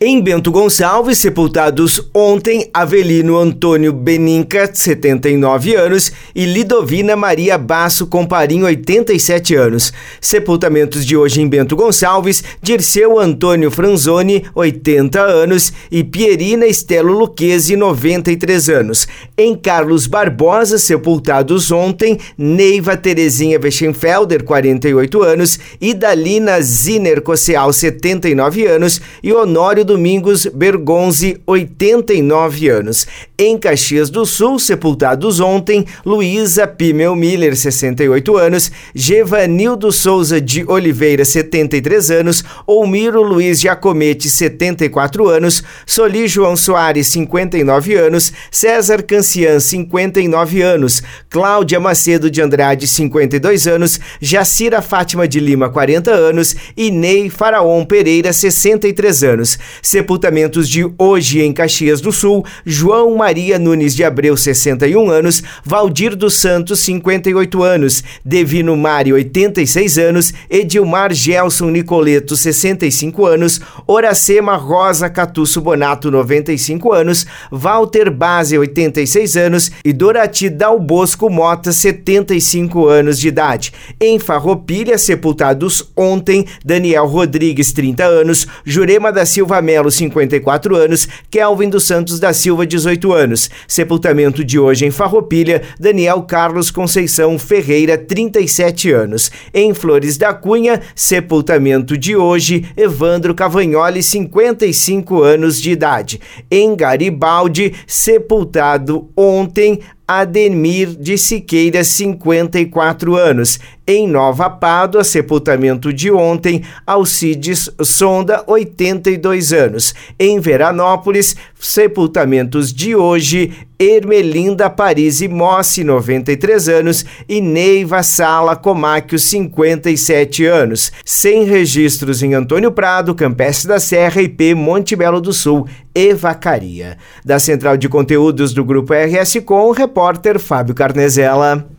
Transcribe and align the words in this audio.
Em 0.00 0.20
Bento 0.20 0.52
Gonçalves, 0.52 1.18
sepultados 1.18 2.00
ontem 2.14 2.70
Avelino 2.72 3.36
Antônio 3.36 3.92
Beninca, 3.92 4.70
79 4.72 5.74
anos, 5.74 6.12
e 6.32 6.44
Lidovina 6.44 7.16
Maria 7.16 7.58
Basso 7.58 8.06
Comparim, 8.06 8.62
87 8.62 9.56
anos. 9.56 9.92
Sepultamentos 10.20 11.04
de 11.04 11.16
hoje 11.16 11.40
em 11.40 11.48
Bento 11.48 11.74
Gonçalves, 11.74 12.44
Dirceu 12.62 13.18
Antônio 13.18 13.72
Franzoni, 13.72 14.44
80 14.54 15.20
anos, 15.20 15.72
e 15.90 16.04
Pierina 16.04 16.64
Estelo 16.64 17.12
Luquezzi, 17.12 17.74
93 17.74 18.68
anos. 18.68 19.08
Em 19.36 19.56
Carlos 19.56 20.06
Barbosa, 20.06 20.78
sepultados 20.78 21.72
ontem, 21.72 22.20
Neiva 22.38 22.96
Terezinha 22.96 23.58
Weschenfelder, 23.60 24.44
48 24.44 25.22
anos, 25.24 25.58
e 25.80 25.92
Dalina 25.92 26.60
Ziner 26.62 27.20
Coceal, 27.20 27.72
79 27.72 28.64
anos, 28.64 29.00
e 29.20 29.32
Honório 29.32 29.87
Domingos 29.88 30.44
Bergonzi, 30.44 31.40
89 31.46 32.68
anos. 32.68 33.06
Em 33.38 33.56
Caxias 33.56 34.10
do 34.10 34.26
Sul, 34.26 34.58
sepultados 34.58 35.40
ontem, 35.40 35.86
Luísa 36.04 36.66
Pimel 36.66 37.16
Miller, 37.16 37.56
68 37.56 38.36
anos, 38.36 38.70
Gevanildo 38.94 39.90
Souza 39.90 40.40
de 40.40 40.64
Oliveira, 40.68 41.24
73 41.24 42.10
anos, 42.10 42.44
Olmiro 42.66 43.22
Luiz 43.22 43.60
Giacomete, 43.60 44.28
74 44.28 45.26
anos, 45.26 45.62
Soli 45.86 46.28
João 46.28 46.54
Soares, 46.54 47.06
59 47.06 47.94
anos, 47.94 48.32
César 48.50 49.02
Cancian, 49.02 49.58
59 49.58 50.60
anos, 50.60 51.02
Cláudia 51.30 51.80
Macedo 51.80 52.30
de 52.30 52.42
Andrade, 52.42 52.86
52 52.86 53.66
anos, 53.66 53.98
Jacira 54.20 54.82
Fátima 54.82 55.26
de 55.26 55.40
Lima, 55.40 55.70
40 55.70 56.10
anos 56.10 56.54
e 56.76 56.90
Ney 56.90 57.30
Faraon 57.30 57.86
Pereira, 57.86 58.30
63 58.32 59.24
anos. 59.24 59.58
Sepultamentos 59.82 60.68
de 60.68 60.88
hoje 60.98 61.40
em 61.40 61.52
Caxias 61.52 62.00
do 62.00 62.12
Sul: 62.12 62.44
João 62.64 63.16
Maria 63.16 63.58
Nunes 63.58 63.94
de 63.94 64.04
Abreu, 64.04 64.36
61 64.36 65.10
anos, 65.10 65.42
Valdir 65.64 66.16
dos 66.16 66.34
Santos, 66.34 66.80
58 66.80 67.62
anos, 67.62 68.02
Devino 68.24 68.76
Mário, 68.76 69.14
86 69.14 69.98
anos, 69.98 70.32
Edilmar 70.50 71.12
Gelson 71.12 71.70
Nicoleto, 71.70 72.36
65 72.36 73.26
anos, 73.26 73.60
Horacema 73.86 74.56
Rosa 74.56 75.08
Catusso 75.08 75.60
Bonato, 75.60 76.10
95 76.10 76.92
anos, 76.92 77.26
Walter 77.50 78.10
Base, 78.10 78.58
86 78.58 79.36
anos 79.36 79.70
e 79.84 79.92
Dorati 79.92 80.48
Dal 80.48 80.78
Bosco 80.78 81.30
Mota, 81.30 81.72
75 81.72 82.86
anos 82.86 83.18
de 83.18 83.28
idade. 83.28 83.72
Em 84.00 84.18
Farroupilha, 84.18 84.98
sepultados 84.98 85.90
ontem, 85.96 86.46
Daniel 86.64 87.06
Rodrigues, 87.06 87.72
30 87.72 88.04
anos, 88.04 88.46
Jurema 88.64 89.12
da 89.12 89.24
Silva 89.26 89.60
Melo, 89.68 89.90
54 89.90 90.74
anos, 90.74 91.06
Kelvin 91.30 91.68
dos 91.68 91.84
Santos 91.84 92.18
da 92.18 92.32
Silva, 92.32 92.66
18 92.66 93.12
anos. 93.12 93.50
Sepultamento 93.68 94.42
de 94.42 94.58
hoje 94.58 94.86
em 94.86 94.90
Farroupilha, 94.90 95.60
Daniel 95.78 96.22
Carlos 96.22 96.70
Conceição 96.70 97.38
Ferreira, 97.38 97.98
37 97.98 98.90
anos. 98.90 99.30
Em 99.52 99.74
Flores 99.74 100.16
da 100.16 100.32
Cunha, 100.32 100.80
sepultamento 100.94 101.98
de 101.98 102.16
hoje, 102.16 102.64
Evandro 102.78 103.34
Cavagnoli, 103.34 104.02
55 104.02 105.22
anos 105.22 105.60
de 105.60 105.70
idade. 105.70 106.18
Em 106.50 106.74
Garibaldi, 106.74 107.74
sepultado 107.86 109.10
ontem, 109.14 109.80
Ademir 110.08 110.96
de 110.96 111.18
Siqueira, 111.18 111.84
54 111.84 113.14
anos. 113.14 113.60
Em 113.86 114.08
Nova 114.08 114.48
Pádua, 114.48 115.04
sepultamento 115.04 115.92
de 115.92 116.10
ontem, 116.10 116.62
Alcides 116.86 117.70
Sonda, 117.82 118.42
82 118.46 119.52
anos. 119.52 119.94
Em 120.18 120.40
Veranópolis, 120.40 121.36
sepultamentos 121.58 122.72
de 122.72 122.94
hoje, 122.94 123.52
Ermelinda 123.78 124.68
Paris 124.68 125.20
e 125.20 125.28
Mossi, 125.28 125.84
93 125.84 126.68
anos, 126.68 127.04
e 127.28 127.40
Neiva 127.40 128.02
Sala 128.02 128.56
Comáquio, 128.56 129.18
57 129.18 130.44
anos. 130.44 130.92
Sem 131.04 131.44
registros 131.44 132.22
em 132.22 132.34
Antônio 132.34 132.72
Prado, 132.72 133.14
Campestre 133.14 133.68
da 133.68 133.80
Serra, 133.80 134.20
IP 134.22 134.54
Monte 134.54 134.96
Belo 134.96 135.20
do 135.20 135.32
Sul 135.32 135.66
e 135.94 136.12
Vacaria. 136.14 136.98
Da 137.24 137.38
Central 137.38 137.76
de 137.76 137.88
Conteúdos 137.88 138.52
do 138.52 138.64
Grupo 138.64 138.92
RS 138.92 139.40
Com, 139.44 139.70
repórter 139.70 140.38
Fábio 140.38 140.74
Carnezella. 140.74 141.77